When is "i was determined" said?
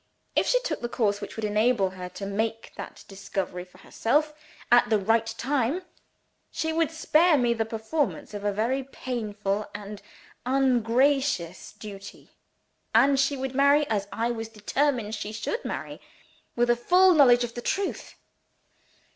14.11-15.13